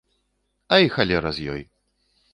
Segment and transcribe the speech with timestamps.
[0.77, 1.63] А і халера з ёй.